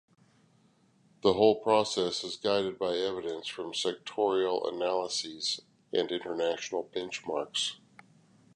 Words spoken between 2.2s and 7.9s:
is guided by evidence from sectoral analyses and international benchmarks.